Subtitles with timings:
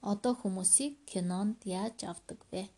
[0.00, 2.68] одоо хүмүүсийг кинонд яаж авдаг вэ?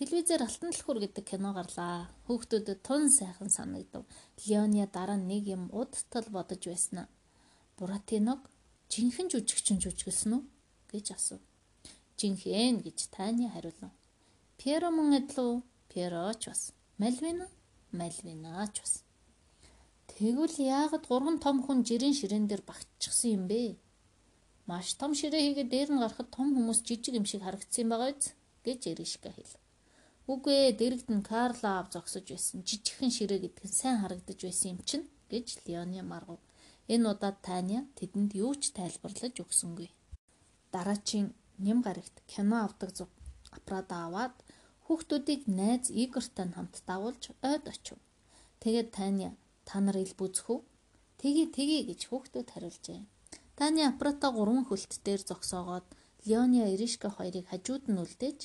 [0.00, 2.08] Телевизээр Алтан түлхүүр гэдэг кино гарлаа.
[2.24, 4.08] Хүүхдүүдэд тун сайхан санагдав.
[4.46, 7.06] Леония дараа нэг юм удтал бодож байснаа.
[7.76, 8.40] Буратиног
[8.88, 10.42] жинхэнэ жүжигчин жүжиглсэн үү
[10.88, 11.42] гэж асуув.
[12.16, 13.92] Жинхэнэ гэж Таня хариулав.
[14.56, 15.62] Пьеро мөн адилуу?
[15.92, 16.72] Пьероч бас.
[16.96, 17.46] Мальвина?
[17.92, 19.04] Мальвинач бас.
[20.08, 23.76] Тэгвэл яагаад гурван том хүн жирийн ширээн дээр багтчихсан юм бэ?
[24.70, 28.38] Маш том ширээ хийгээд дээр нь гарахад том хүмүүс жижиг юм шиг харагдсан байгаа биз?
[28.66, 29.58] гэж Эришка хэлв.
[30.30, 32.62] Үгүй ээ, дэрэгд нь Карла ав зогсож байсан.
[32.68, 36.38] Жижигхэн ширээ гэдг нь сайн харагдаж байсан юм чинь гэж Леони маргав.
[36.92, 39.90] Энэ удаад Таня тэдэнд юу ч тайлбарлаж өгсөнгүй.
[40.70, 43.10] Дараачийн нэм гарагт кино авдаг зүг
[43.50, 44.34] аппарат аваад
[44.86, 47.98] хүүхдүүдийг найз Игортай хамт дагуулж ойд очив.
[48.62, 49.30] Тэгээд Таня
[49.66, 50.60] та нар ил бүзэх үү?
[51.18, 53.00] Тгий тгий гэж хүүхдүүд хариулжээ.
[53.60, 55.86] Таны аппарата гурван хөлт дээр зогсоогоод
[56.28, 58.40] Леония Иришка хоёрыг хажууд нь үлдээж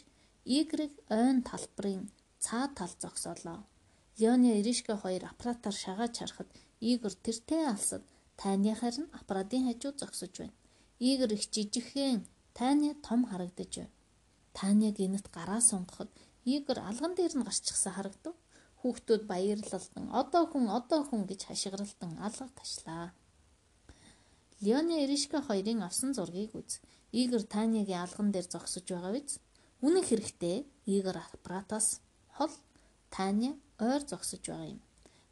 [0.57, 2.11] Игрэг ойн талбарын
[2.43, 3.59] цаа тал зогсоолоо.
[4.19, 6.49] Леония Иришка хоёр аппаратаар шагааж харахад
[6.91, 8.03] Игор тэртээ алсад
[8.41, 10.59] таны харин аппаратын хажууд зогсож байна.
[10.99, 12.27] Игор их жижигхэн
[12.59, 13.95] таны том харагдаж байна.
[14.57, 16.11] Таня гинэт гараа сунгахад
[16.43, 18.35] Игор алган дээр нь гарчихсан харагдав.
[18.83, 23.15] Хүүхдүүд баярлалдан одоо хүн одоо хүн гэж хашгиралдан алга ташлаа.
[24.65, 26.81] Леони Иришка хоёрын авсан зургийг үз.
[27.21, 29.37] Игор Танягийн алган дээр зогсож байгаа биз?
[29.85, 30.57] Үнэн хэрэгтээ
[30.95, 32.01] Игор аппаратаас
[32.33, 32.53] хол
[33.13, 34.81] Таня ойр зогсож байгаа юм.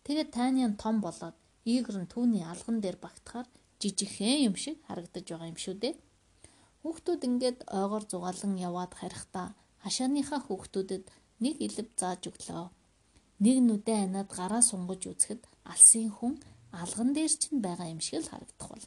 [0.05, 1.33] Тэгээд Таня нь том болоод
[1.65, 3.47] Игор нь түүний алган дээр багтахаар
[3.81, 5.93] жижигхэн юм шиг харагдаж байгаа юм шүү дээ.
[6.85, 9.47] Хүүхдүүд ингээд ойгоор зугаалan яваад харихдаа
[9.83, 11.05] хашааныхаа хүүхдүүдэд
[11.43, 12.67] нэг илэв зааж өглөө.
[13.43, 15.41] Нэг нүдэ анаад гараа сунгаж үзэхэд
[15.73, 16.33] алсын хүн
[16.69, 18.85] алган дээр ч байгаа юм шиг л харагдах бол.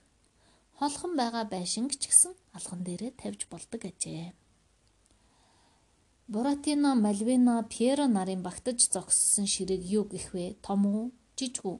[0.79, 4.37] Холхон байгаа байшинг ч гэсэн алган дээрээ тавьж болдог ажээ.
[6.29, 10.61] Буратино, Мальвина, Пьеро нарын багтаж зогссон ширэг юу гэх вэ?
[10.67, 11.05] Том уу?
[11.39, 11.79] Жижиг үү?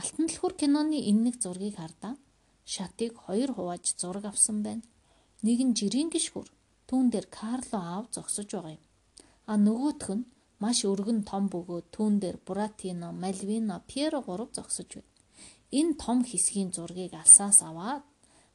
[0.00, 2.14] Алтан түлхүүр киноны энэ нэг зургийг хардаа
[2.72, 4.84] шатыг хоёр хувааж зураг авсан байна.
[5.46, 6.48] Нэг нь жирийн гişхүр,
[6.88, 8.84] түүн дээр Карло аав зогсож байгаа юм.
[9.50, 10.28] А нөгөөх нь
[10.62, 15.11] маш өргөн том бөгөөд түүн дээр Буратино, Мальвино, Пьеро гурав зогсож байна.
[15.72, 18.04] Энэ том хэсгийн зургийг алсаас аваад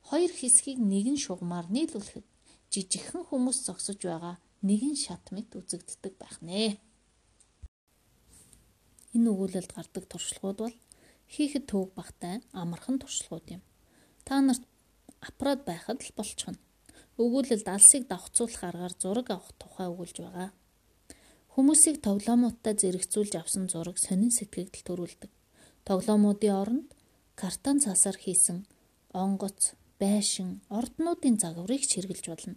[0.09, 2.27] хоёр хэсгийг нэгэн шугамар нийлүүлэхэд
[2.71, 4.35] жижигхэн хүмүүс зогсож байгаа
[4.67, 6.77] нэгэн шат мэт үзэгддэг байх нэ.
[9.15, 10.77] Энэ өгүүлэлд гардаг туршлагууд бол
[11.33, 13.63] хийхэд төвөг багтай амархан туршлагууд юм.
[14.27, 14.63] Та нарт
[15.21, 16.61] аппарат байхад л болчихно.
[17.17, 20.49] Өгүүлэлд алсыг давхцуулах аргаар зураг авах тухай өгүүлж байгаа.
[21.53, 25.31] Хүмүүсийг тоглоомуудтай зэрэгцүүлж авсан зураг сонин сэтгэгдэл төрүүлдэг.
[25.89, 26.89] Тоглоомуудын оронд
[27.37, 28.65] картон цасаар хийсэн
[29.13, 32.55] онгоц, байшин, орднуудын загварыг чиргэлж болно.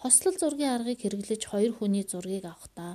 [0.00, 2.92] Хослол зургийн аргыг хэрэглэж хоёр хүний зургийг авахдаа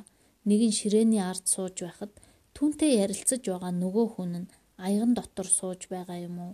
[0.49, 2.11] нэг нь ширээний ард сууж байхад
[2.57, 4.51] түүнтэй ярилцаж байгаа нөгөө хүн нь
[4.85, 6.53] аяган дотор сууж байгаа юм уу?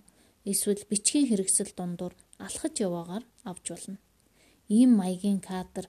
[0.51, 2.13] Эсвэл бичгийн хэрэгсэл дундуур
[2.45, 3.97] алхаж яваагаар авч болно.
[4.67, 5.87] Ийм маягийн кадр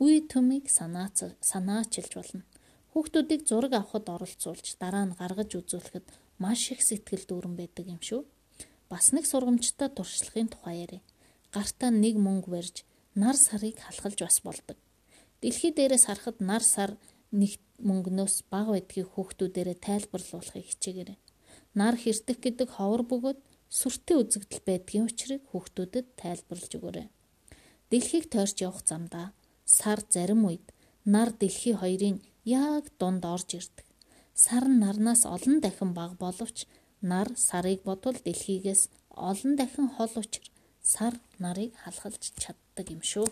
[0.00, 2.42] үе төмийг санаачилж болно.
[2.92, 6.06] Хүүхдүүдийг зураг авахд оролцуулж дараа нь гаргаж үзүүлэхэд
[6.38, 8.22] маш их сэтгэл дүүрэн байдаг юм шүү.
[8.88, 11.02] Бас нэг сургамжтай туршлагын тухай ярив.
[11.52, 12.76] Гартаа нэг мөнгө барьж
[13.14, 14.78] нар сарыг халахлж бас болдог.
[15.42, 16.96] Дэлхий дээрээс харахад нар сар
[17.30, 21.18] нэг мөнгнөөс бага байдгийг хүүхдүүдээрээ тайлбарлуулахыг хичээгээрэй.
[21.78, 23.38] Нар хэртэх гэдэг ховор бөгөөд
[23.68, 27.06] сүртэй үзэгдэл байдгийн учрыг хүүхдүүдэд тайлбарлаж өгөөрэй.
[27.90, 29.26] Дэлхийг тойрч явах замдаа
[29.64, 30.66] сар зарим үед
[31.04, 33.87] нар дэлхий хоёрын яг дунд орж ирдэг.
[34.44, 36.58] Сар нь нарнаас олон дахин бага боловч
[37.10, 38.82] нар сарыг бодвол дэлхийгээс
[39.30, 40.44] олон дахин хол учир
[40.92, 43.26] сар нарыг халахлж чаддаг юм шүү.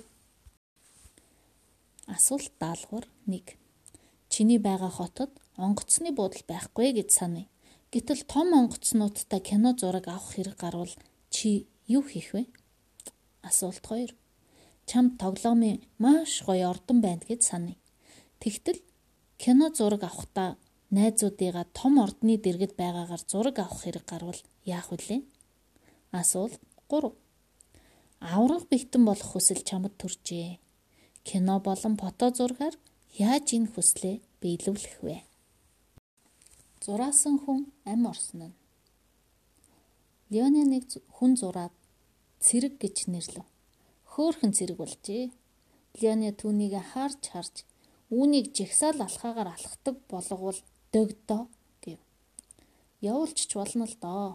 [2.17, 3.55] Асуулт даалгавар 1.
[4.33, 5.31] Чиний байгаа хотод
[5.65, 7.47] онгоцны буудал байхгүй гэж саная.
[7.93, 10.93] Гэтэл том онгоцнуудтай кино зураг авах хэрэг гарвал
[11.35, 12.43] чи юу хийх вэ?
[13.49, 14.11] Асуулт 2.
[14.91, 17.79] Чамд тоглоомын маш гоё ордон байна гэж саная.
[18.43, 18.79] Тэгтэл
[19.43, 20.59] кино зураг авахдаа
[20.95, 25.21] найзуудыгаа том ордны дэргэд байгаагаар зураг авах хэрэг гарвал яах вүлээ?
[26.13, 27.11] Асуулт 3.
[28.21, 30.59] Аврах бэгтэн болох хүсэл чамд төржээ.
[31.27, 32.75] Кино болон фото зургаар
[33.19, 35.27] яаж энэ хүслээ биелүүлэх вэ?
[36.85, 38.55] Зураасан хүн ам орсон нь.
[40.31, 40.87] Леоны нэг
[41.17, 41.75] хүн зураад
[42.39, 43.47] цэрэг гэж нэрлэв.
[44.13, 45.35] Хөөхөн цэрэг болжээ.
[45.99, 47.57] Леоны түүнийг харж харж
[48.11, 50.59] үүнийг жигсаал алхаагаар алхдаг болгоул
[50.93, 51.43] дөгдөө
[51.85, 52.01] гэв.
[53.01, 54.31] Явуулчих болно л доо.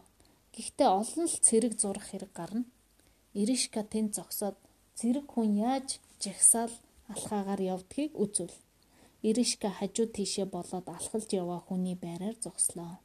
[0.56, 2.65] Гэхдээ олон л цэрэг зурах хэрэг гарна.
[3.33, 4.57] Иришка тэнд зогсоод
[5.00, 6.74] зэрэг хүн яаж жагсаал
[7.12, 8.57] алхаагаар явдгийг үзвэл.
[9.27, 13.00] Иришка хажуу тийшээ болоод алхалж яваа хүний байраар зогслоо.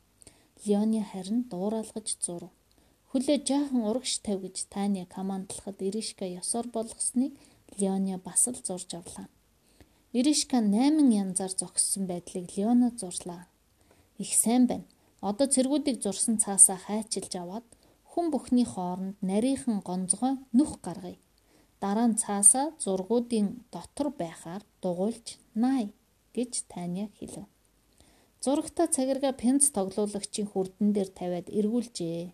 [0.65, 2.51] Леони харин дууралгаж зурв.
[3.11, 7.33] Хүлээ жаахан урагш тавьж Таня командлахад Иришка ёсоор болгосныг
[7.79, 9.29] Леони бас л зурж авлаа.
[10.19, 13.43] Иришка 8 янзаар зогссон байдлыг Леоно зурлаа.
[14.17, 14.89] Их сайн байна.
[15.21, 17.67] Одоо цэргүүдийг зурсан цаасаа хайчилж аваад
[18.11, 21.19] хүн бүхний хооронд нарийнхан гонцгой нүх гаргая.
[21.83, 25.93] Дараа нь цаасаа зургуудын дотор байхаар дугуйлж наая
[26.33, 27.45] гэж Таня хэлв.
[28.41, 32.33] Зурагта цагирга пенц тоглуулагчийн хүрдэн дээр тавиад эргүүлжээ.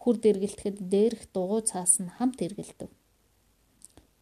[0.00, 2.90] Хүрд эргэлтэхэд дээрх дугуй цаас нь хамт эргэлдэв.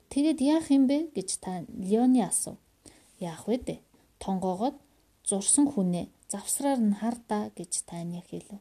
[0.09, 2.57] Тэгэд яах юм бэ гэж та Леони асуув.
[3.31, 3.81] Яах вэ дээ?
[4.23, 4.77] Тонгоогоод
[5.29, 8.59] зурсан хүнээ завсраар нь хардаа гэж Таня хэлв.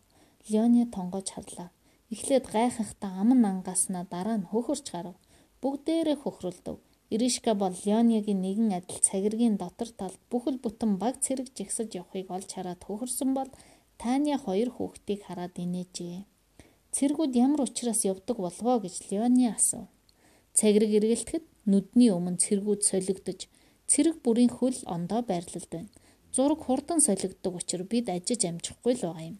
[0.49, 1.69] Леони тонгоож харлаа.
[2.13, 5.17] Эхлээд гайхахтаа аман ангаснаа дараа нь хөхөрч гарав.
[5.61, 6.77] Бүгдээрээ хөхрөлдөв.
[7.13, 12.49] Иришка бол Леонигийн нэгэн адил цагиргийн дотор талд бүхэл бүтэн баг цэрэг жигсэж явахыг олж
[12.53, 13.49] хараад хөхөрсөн бол
[14.01, 16.25] Таня хоёр хүүхдийг хараад инээжээ.
[16.95, 19.87] Цэргүүд ямар учраас явдаг болвоо гэж Леони асуув.
[20.57, 23.39] Цагирэг эргэлтэхэд нүдний өмнө цэргүүд солигдож
[23.91, 25.91] цэрэг бүрийн хөл ондоо байрлалд байна.
[26.35, 29.37] Зураг хурдан солигддог учраас бид ажиж амжихгүй л байгаа юм.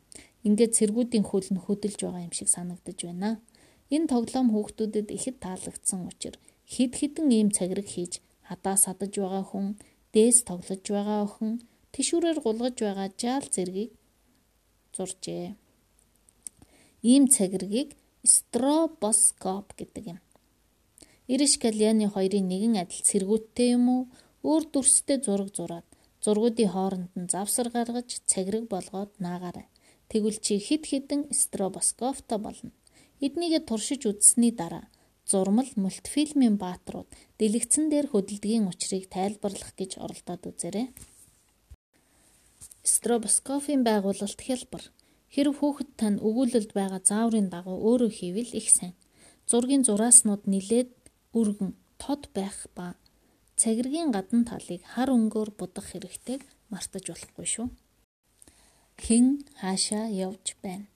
[0.48, 3.40] Ингээд цэргүүдийн хөл нь хөдөлж байгаа юм шиг санагдаж байна.
[3.96, 6.44] Энэ тоглоом хүүхдүүдэд ихэд таалагдсан учраас
[6.74, 8.14] хид хідэн ийм цагираг хийж
[8.48, 9.68] хадаа садаж байгаа хүн,
[10.14, 11.52] дээс тоглож байгаа охин,
[11.94, 13.92] тишүүрээр гулгаж байгаа жаал зэргийг
[14.96, 15.56] зуржээ.
[17.12, 17.90] Ийм цагиргийг
[18.24, 20.20] стробоскоп гэдэг юм.
[21.32, 24.02] Ириш Калианы хоёрын нэгэн адил цэргүүттэй юм уу?
[24.50, 25.88] Өөр дүрстэй зураг зураад
[26.24, 29.68] зургуудын хооронд нь завсар гаргаж цагираг болгоод наагаарай.
[30.10, 32.72] Тэгвэл чи хид хідэн стробоскоптой болно.
[33.26, 34.86] Эднийгээ туршиж үзсний дараа
[35.30, 37.08] зурмал мультфильмийн бааtruуд
[37.40, 40.88] дэлгэцэн дээр хөдөлдгийн учрыг тайлбарлах гэж оролдоод үзээрэй.
[42.84, 44.84] Стробоскопийн байгуулалт хялбар.
[45.34, 48.98] Хэрв хүүхэд тань өгүүлэлд байгаа зааврын дагуу өөрөө хийвэл их сайн.
[49.50, 50.92] Зургийн зурааснууд нилээд
[51.40, 51.72] өргөн,
[52.02, 53.00] тод байх ба
[53.62, 56.42] цагиргийн гадна талыг хар өнгөөр будах хэрэгтэйг
[56.74, 57.68] мартаж болохгүй шүү.
[59.04, 60.90] Хэн хаашаа явж байна?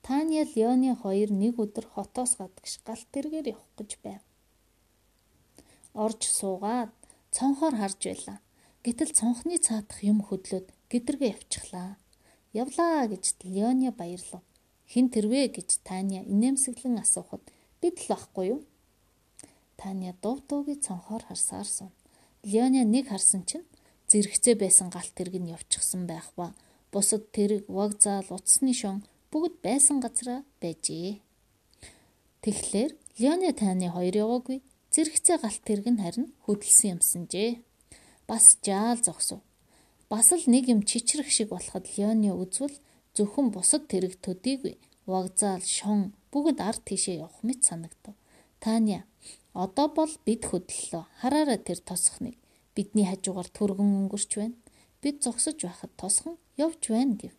[0.00, 4.22] Таня Леоны хоёр нэг өдөр хотоос гадагш галт тэргээр явах гэж байв.
[5.92, 6.88] Орж суугаад
[7.36, 8.38] цонхоор харж байлаа.
[8.80, 12.00] Гэтэл цонхны цаатах юм хөдлөөд гэдэргээ явчихлаа.
[12.56, 14.40] Явлаа гэж Леоня баярлав.
[14.88, 17.44] Хин тэрвэ гэж Таня инээмсэглэн асуухад
[17.84, 18.60] бид л ахгүй юу?
[19.80, 21.92] Таня дув дуугийн цонхоор харсаар суув.
[22.50, 23.64] Леоня нэг харсан чинь
[24.10, 26.52] зэрэгцээ байсан галт тэрэг нь явчихсан байх ба
[26.92, 28.98] бусад тэрэг, вагзаал, утасны шон
[29.32, 31.24] бүгд байсан газараа байжээ.
[32.44, 34.58] Тэгэхээр Леоны таны хоёр яваагүй
[34.92, 37.50] зэрэгцээ галт тэрэг нь харин хөдөлсөн юмсанжээ.
[38.28, 39.40] Бас жаал зогсов.
[40.12, 42.76] Бас л нэг юм чичрэх шиг болоход Леоны үзвэл
[43.16, 44.74] зөвхөн бусад тэрэг төдийгүй
[45.06, 48.14] вагзаал, шон бүгд ард тийшээ явах мэт санагдав.
[48.60, 49.04] Таня
[49.52, 51.04] одоо бол бид хөдлөлөө.
[51.20, 52.38] Хараараа тэр тосхныг.
[52.74, 54.56] Бидний хажуугаар түргэн өнгөрч байна.
[55.02, 57.34] Бид зогсож байхад тосхон явж байна гэв.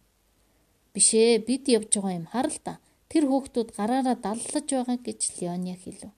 [0.93, 2.79] Биш ээ, бид явж байгаа юм хар л да.
[3.07, 6.11] Тэр хүүхдүүд гараараа даллаж байгаа гэж Леоня хэлв.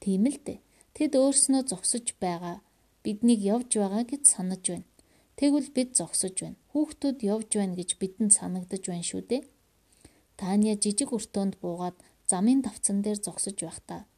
[0.00, 0.64] Тийм л дээ.
[0.96, 2.64] Тэд өөрснөө зогсож байгаа.
[3.04, 4.88] Биднийг явж байгаа гэж санаж байна.
[5.36, 6.56] Тэгвэл бид зогсож байна.
[6.72, 9.42] Хүүхдүүд явж байна гэж бидэнд санагдаж байна шүү дээ.
[10.40, 14.08] Таня жижиг өртөөнд буугаад замын давцан дээр зогсож байхдаа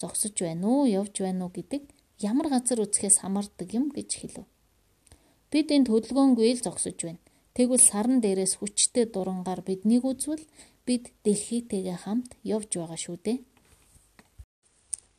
[0.00, 1.82] зогсож байна уу, явж байна уу гэдэг
[2.20, 4.44] ямар газар үзэхээс хамаардаг юм гэж хэлв.
[5.52, 7.22] Бид энд хөдөлгөөнгүй л зогсож байна.
[7.56, 10.44] Тэгвэл сарн дээрээс хүчтэй дурангаар биднийг үзвэл
[10.86, 13.38] бид дэлхийтэйгээ хамт явж байгаа шүү дээ.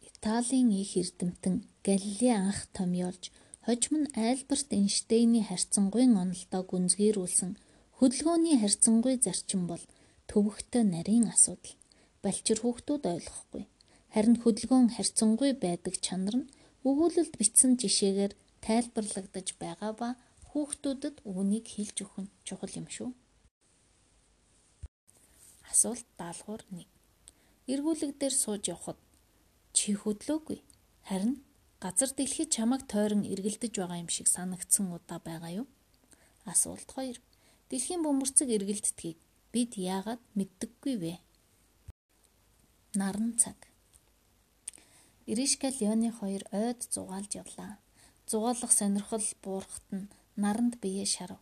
[0.07, 1.55] Италийн их эрдэмтэн
[1.85, 3.23] Галилей анх томьёолж
[3.65, 7.51] хожим нь Альберт Эйнштейний харьцангуйн онолдоо гүнзгийрүүлсэн
[7.97, 9.83] хөдөлгөөний харьцангуй зарчим бол
[10.29, 11.75] төвөгтэй нарийн асуудал.
[12.23, 13.63] Балчир хүүхдүүд ойлгохгүй.
[14.17, 16.49] Харин хөдөлгөөн харьцангуй байдаг чанар нь
[16.89, 18.33] өгүүлэлд бичсэн жишээгээр
[18.65, 20.09] тайлбарлагдаж байгаа ба
[20.49, 23.13] хүүхдүүдэд үүнийг хэлж өгөх нь чухал юм шүү.
[25.69, 26.89] Асуулт даалгавар 1.
[27.69, 28.97] Эргүүлэг дээр сууж явхад
[29.77, 30.65] чи хөдлөөгүй.
[31.05, 31.45] Харин
[31.77, 35.67] газар дэлхий чамайг тойрон эргэлдэж байгаа юм шиг санагдсан удаа байгаа юу?
[36.41, 37.21] Асуулт 2.
[37.69, 39.21] Дэлхийн бөмбөрцөг эргэлддгийг
[39.53, 41.13] бид яагаад мэддэггүй вэ?
[42.97, 43.66] Наран цаг.
[45.31, 47.73] Иришка Леоны хоёр ойд зугаалж явлаа.
[48.31, 50.07] Зугаалах сонирхол буурахт нь
[50.43, 51.41] наранд бие шарав.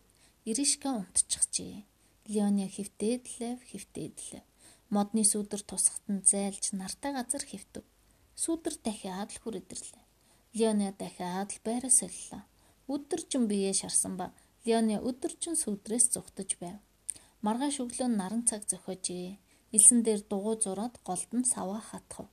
[0.50, 1.86] Иришка унтчихжээ.
[2.32, 4.42] Леоня хөвтөөдлөө хөвтөөдлөө.
[4.94, 7.84] Модны сүдэр тусахт нь зайлж нартай газар хөвтөв.
[8.42, 10.04] Сүдэр дахиад л хүрэдэрлээ.
[10.58, 12.42] Леоня дахиад л байраа солилоо.
[12.90, 14.26] Өдөржин биеэ шарсан ба
[14.66, 16.82] Леоня өдөржин сүдрээс зүхтэж байв.
[17.44, 19.38] Маргааш өглөө наран цаг зохиожээ.
[19.76, 22.26] Илсэн дээр дугуй зураад голд нь саваа хатхав.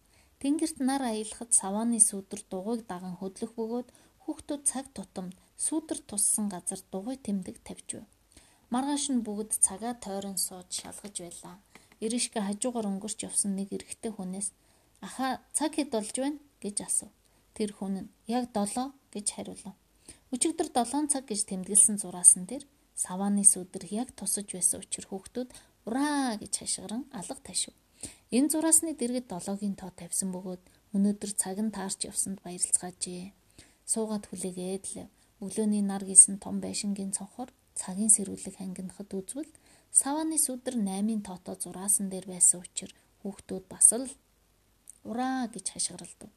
[0.44, 3.88] Тэнгэрт нар аялахад савааны сүдэр дугуйг даган хөдлөх бөгөөд
[4.24, 5.32] хүүхдүүд цаг тутамд
[5.66, 8.08] сүдэр туссан газар дугуй тэмдэг тавьж байв.
[8.74, 11.56] Маргааш нь бүгд цагаа тойрон сууж шалгаж байлаа.
[12.04, 14.48] Иришка хажуугаар өнгөрч явсан нэг эрэгтэй хүнээс
[15.08, 17.12] "Аха, цаг хэд болж байна?" гэж асуув.
[17.56, 19.76] Тэр хүн нь "Яг 7" гэж хариулав.
[20.34, 22.68] Өчигдөр 7 цаг гэж тэмдэглэсэн зураасан дээр
[23.00, 25.50] савааны сүдэр яг тусаж байсан учраас хүүхдүүд
[25.88, 27.76] "Ураа" гэж хашгиран алга ташив.
[28.36, 30.64] Энэ зураасны дэргэд 7-гийн тоо тавьсан бөгөөд
[30.96, 33.34] өнөөдөр цаг нь таарч явсанд баярлцгаажээ.
[33.92, 35.12] Суугаад хүлээгээд л
[35.44, 39.52] өглөөний нар гисэн том байшингийн цонхоор цагийн сэрүүлэг хангинахад үзвэл
[39.92, 44.08] савааны сүдэр 8-ын тоотоо зураасан дээр байсан учраас хүүхдүүд бас л
[45.10, 46.32] ураа гэж хашгиралдав.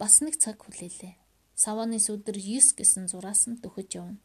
[0.00, 1.14] Бас нэг цаг хүлээлээ.
[1.54, 4.20] Савааны сүдэр 9 гэсэн зураасан дөхөж явна.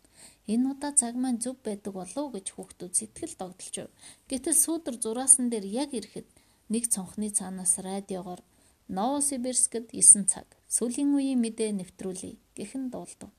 [0.53, 3.91] Энэ удаа цаг маань зөв байдаг болов гэж хүүхдүүд сэтгэл догдолж байв.
[4.29, 6.27] Гэтэл сүдэр зураасан дээр яг ирэхэд
[6.71, 8.39] нэг цонхны цаанаас радиогоор
[8.87, 13.31] Новосибирскд 9 цаг сүлийн үеийн мэдээ нэвтрүүлье гэхэн дуулдав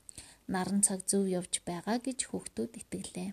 [0.45, 3.29] наран цаг зөв явж байгаа гэж хүүхдүүд итгэлээ.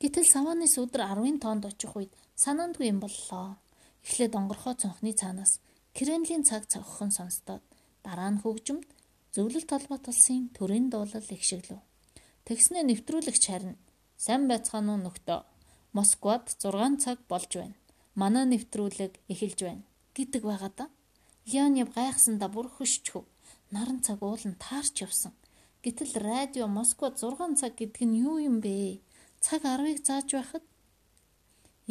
[0.00, 3.56] Гэтэл савааны сүдэр 10-ын тоонд очих үед санаандгүй юм боллоо.
[4.04, 5.64] Эхлээд онгорхоо цонхны цаанаас
[5.96, 7.64] Кремлийн цаг цавхан сонстоод
[8.04, 8.84] дараа нь хөгжимд
[9.32, 11.80] зөвлөлт толгойт улсын төрийн дуулал ихшиглэв.
[12.44, 13.80] Тэгснэ нэвтрүүлэгч харин
[14.20, 15.40] сайн байцгаана уу нөхдөө.
[15.96, 17.76] Москвад 6 цаг болж байна.
[18.20, 19.84] Манай нэвтрүүлэг эхэлж байна
[20.16, 20.86] гэдэг байгаа да.
[21.50, 23.24] Леонев гайхсандаа бүр хөшчхөв.
[23.74, 25.32] Наран цаг уулан таарч явсан.
[25.84, 29.04] Гэтэл радио Москва 6 цаг гэдэг нь юу юм бэ?
[29.44, 30.64] Цаг 10-ыг зааж байхад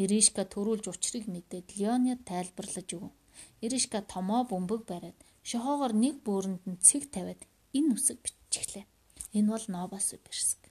[0.01, 3.13] Иришка төрүүлж учрыг мэдээд Леонид тайлбарлаж өгв.
[3.62, 5.15] Иришка томоо бөмбөг бариад
[5.50, 7.41] шохоогоор нэг бөөрөнд нь цэг тавиад
[7.77, 8.86] энэ үсэг биччихлээ.
[9.38, 10.62] Энэ бол Новосибирск.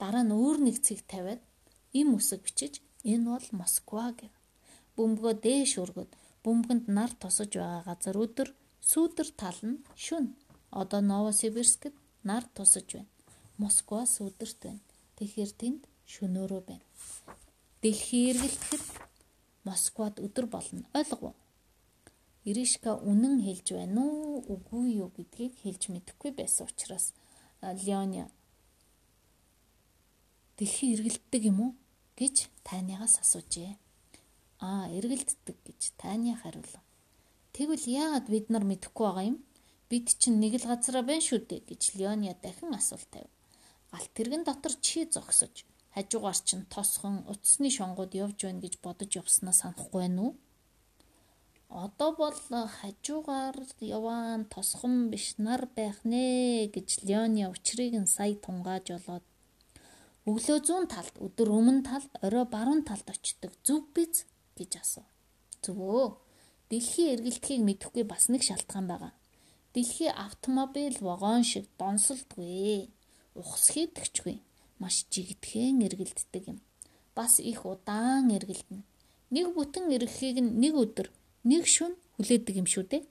[0.00, 1.44] Дараа нь өөр нэг цэг тавиад
[1.92, 4.32] им үсэг бичиж энэ бол Москва гэв.
[4.96, 6.10] Бөмбөгөө дээш өргөд
[6.44, 8.48] бөмбөгөнд нар тосож байгаа газар өдөр
[8.90, 10.26] сүүдэр тал нь шүн.
[10.80, 11.94] Одоо Новосибирскд
[12.28, 13.10] нар тусаж байна.
[13.62, 14.80] Москваас өдөрт байна.
[15.16, 15.82] Тэгэхээр тэнд
[16.12, 16.86] шөнөөрөө байна.
[17.82, 18.84] Дэлхий эргэлтэхэд
[19.68, 20.82] Москвад өдөр болно.
[20.98, 21.34] Ойлгов уу?
[22.48, 27.12] Иришка үнэн хэлж байна уу, үгүй юу гэдгийг хэлж мэдэхгүй байсан учраас
[27.60, 28.32] Леоня
[30.56, 31.72] Дэлхий эргэлддэг юм уу
[32.16, 33.76] гэж тайнаас асуужээ.
[34.60, 36.84] Аа, эргэлддэг гэж тайны хариулав.
[37.56, 39.38] Тэгвэл яагаад бид нар мэдэхгүй байгаа юм?
[39.88, 43.32] Бид чинь нэг л газараа байна шүү дээ гэж Леония дахин асуулт тавив.
[43.90, 45.64] Галт тэргэн дотор чи зогсож
[45.94, 50.32] хажуугаар чинь тосхон утасны шонгууд явж байна гэж бодож явснаа санахгүй байна уу?
[51.70, 52.36] Одоо бол
[52.78, 59.24] хажуугаар яваан тосхон биш нар байх нэ гэж Леония учрыг нь сая тунгааж олоод
[60.28, 64.26] өглөө зүүн талд өдөр өмнө талд орой баруун талд очдог зүв биз
[64.60, 65.08] гэж асуув.
[65.64, 66.20] Зөвөө.
[66.68, 69.12] Дэлхийн эргэлтхийг мэдэхгүй бас нэг шалтгаан байгаа.
[69.74, 72.92] Дэлхий автомобиль вагон шиг донсолдгүй.
[73.34, 74.36] Ухс хийдэгчгүй.
[74.80, 76.58] Маш жигдэхэн эргэлддэг юм.
[77.16, 78.84] Бас их удаан эргэлдэнэ.
[79.30, 81.08] Нэг бүтэн эргэхийг нэг өдөр,
[81.46, 83.02] нэг шөнө хүлээдэг юм шүү дээ.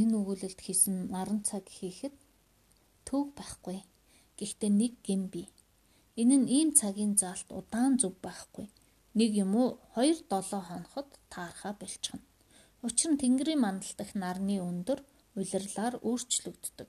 [0.00, 2.12] Энэ өгүүлэлт хийсэн наран цаг хийхэд
[3.08, 3.80] төв байхгүй.
[4.36, 5.48] Гэхдээ нэг гэм бий.
[6.20, 8.68] Энэ нь ийм цагийн заалт удаан зүв байхгүй.
[9.18, 12.22] Нэг юм уу 2 7 хоноход таархаа болчихно.
[12.86, 15.02] Учир нь Тэнгэрийн мандал дахь нарны өндөр
[15.34, 16.88] улирлаар өөрчлөгддөг.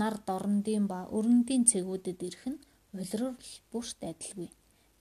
[0.00, 2.62] Нар дорндын ба өрөндийн цэгүүдэд ирэх нь
[2.96, 3.36] улирал
[3.70, 4.48] бүрт адилгүй.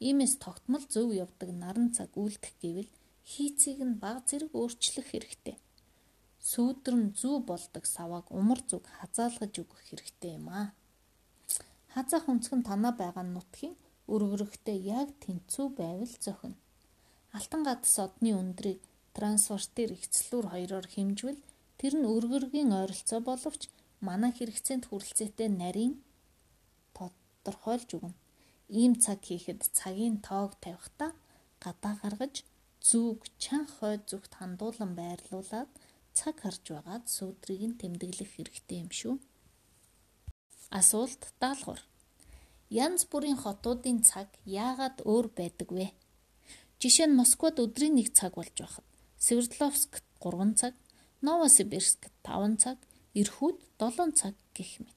[0.07, 2.91] Иймээс тогтмол зөв явдаг наран цаг үлдэх гэвэл
[3.31, 5.57] хийцийг нь баг зэрэг өөрчлөх хэрэгтэй.
[6.51, 10.67] Сүүдрэн зүү болдог савааг умар зүг хазаалгаж өгөх хэрэгтэй юм аа.
[11.93, 13.75] Хазаах өнцгөн танаа байгаа нутгийн
[14.13, 16.57] өргөрөхтэй яг тэнцүү байвал зохино.
[17.37, 18.79] Алтан гадас одны өндрийг
[19.17, 21.39] трансфертер ихцлүүр хоёроор хэмжвэл
[21.79, 23.61] тэр нь өргөргийн ойролцоо боловч
[24.07, 25.93] манай хэрэгцээнд хүрэлцээтэй нарийн
[26.95, 28.17] тодорхойлж өгнө.
[28.79, 31.11] Ийм цаг хийхэд цагийн тоог тавихтаа
[31.63, 32.35] гадаа гаргаж
[32.89, 35.69] зүг чанх хойд зүгт хандуулан байрлуулад
[36.17, 39.15] цаг харж байгаад сүудрийг нь тэмдэглэх хэрэгтэй юм шүү.
[40.79, 41.81] Асуулт даалгавар.
[42.69, 45.87] Янз бүрийн хотуудын цаг яагаад өөр байдаг вэ?
[46.83, 48.83] Жишээ нь Москвад өдрийн нэг цаг болж байхад
[49.15, 50.73] Свердловскт 3 цаг,
[51.23, 52.77] Новосибирскт 5 цаг,
[53.15, 54.96] Ирхүүд 7 цаг гэх мэт.